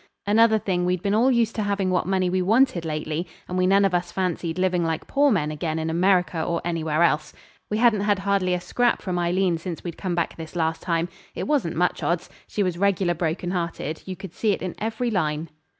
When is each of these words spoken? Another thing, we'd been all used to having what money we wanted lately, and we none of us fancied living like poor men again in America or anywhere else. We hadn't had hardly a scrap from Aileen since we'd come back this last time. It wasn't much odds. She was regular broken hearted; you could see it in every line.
Another 0.25 0.57
thing, 0.57 0.83
we'd 0.83 1.03
been 1.03 1.13
all 1.13 1.29
used 1.29 1.53
to 1.57 1.61
having 1.61 1.91
what 1.91 2.07
money 2.07 2.27
we 2.27 2.41
wanted 2.41 2.85
lately, 2.85 3.27
and 3.47 3.55
we 3.55 3.67
none 3.67 3.85
of 3.85 3.93
us 3.93 4.11
fancied 4.11 4.57
living 4.57 4.83
like 4.83 5.05
poor 5.05 5.29
men 5.29 5.51
again 5.51 5.77
in 5.77 5.91
America 5.91 6.41
or 6.43 6.59
anywhere 6.65 7.03
else. 7.03 7.33
We 7.69 7.77
hadn't 7.77 7.99
had 8.01 8.17
hardly 8.17 8.55
a 8.55 8.59
scrap 8.61 9.03
from 9.03 9.19
Aileen 9.19 9.59
since 9.59 9.83
we'd 9.83 9.99
come 9.99 10.15
back 10.15 10.35
this 10.37 10.55
last 10.55 10.81
time. 10.81 11.07
It 11.35 11.45
wasn't 11.47 11.75
much 11.75 12.01
odds. 12.01 12.31
She 12.47 12.63
was 12.63 12.79
regular 12.79 13.13
broken 13.13 13.51
hearted; 13.51 14.01
you 14.07 14.15
could 14.15 14.33
see 14.33 14.53
it 14.53 14.63
in 14.63 14.73
every 14.79 15.11
line. 15.11 15.49